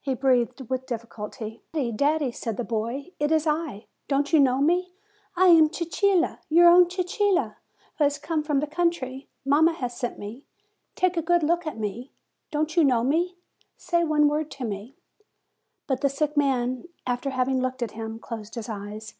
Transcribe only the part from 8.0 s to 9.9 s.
has 134 FEBRUARY come from the country: mamma